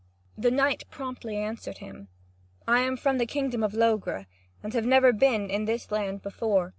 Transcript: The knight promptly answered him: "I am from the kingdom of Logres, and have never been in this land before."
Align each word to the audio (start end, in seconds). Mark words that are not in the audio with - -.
The 0.35 0.49
knight 0.49 0.85
promptly 0.89 1.37
answered 1.37 1.77
him: 1.77 2.07
"I 2.67 2.79
am 2.79 2.97
from 2.97 3.19
the 3.19 3.27
kingdom 3.27 3.61
of 3.61 3.73
Logres, 3.75 4.25
and 4.63 4.73
have 4.73 4.83
never 4.87 5.13
been 5.13 5.47
in 5.51 5.65
this 5.65 5.91
land 5.91 6.23
before." 6.23 6.69